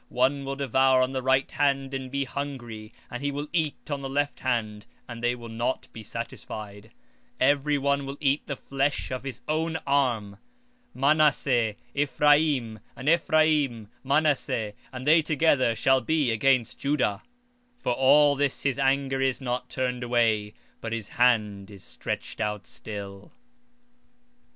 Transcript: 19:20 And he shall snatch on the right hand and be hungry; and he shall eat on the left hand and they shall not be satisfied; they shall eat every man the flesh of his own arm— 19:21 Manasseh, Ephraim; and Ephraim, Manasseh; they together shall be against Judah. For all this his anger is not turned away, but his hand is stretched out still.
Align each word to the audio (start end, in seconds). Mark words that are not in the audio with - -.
19:20 0.09 0.09
And 0.09 0.13
he 0.15 0.17
shall 0.17 0.55
snatch 0.57 1.03
on 1.03 1.11
the 1.11 1.21
right 1.21 1.51
hand 1.51 1.93
and 1.93 2.09
be 2.11 2.23
hungry; 2.23 2.93
and 3.11 3.21
he 3.21 3.29
shall 3.29 3.47
eat 3.53 3.91
on 3.91 4.01
the 4.01 4.09
left 4.09 4.39
hand 4.39 4.87
and 5.07 5.23
they 5.23 5.33
shall 5.35 5.47
not 5.47 5.87
be 5.93 6.01
satisfied; 6.01 6.85
they 6.85 6.87
shall 6.87 7.35
eat 7.35 7.35
every 7.59 7.77
man 7.77 8.17
the 8.47 8.55
flesh 8.55 9.11
of 9.11 9.21
his 9.23 9.41
own 9.47 9.75
arm— 9.85 10.37
19:21 10.95 10.99
Manasseh, 10.99 11.75
Ephraim; 11.93 12.79
and 12.95 13.09
Ephraim, 13.09 13.89
Manasseh; 14.03 14.73
they 15.01 15.21
together 15.21 15.75
shall 15.75 16.01
be 16.01 16.31
against 16.31 16.79
Judah. 16.79 17.21
For 17.77 17.93
all 17.93 18.35
this 18.35 18.63
his 18.63 18.79
anger 18.79 19.21
is 19.21 19.39
not 19.39 19.69
turned 19.69 20.01
away, 20.01 20.55
but 20.81 20.93
his 20.93 21.09
hand 21.09 21.69
is 21.69 21.83
stretched 21.83 22.41
out 22.41 22.65
still. 22.65 23.31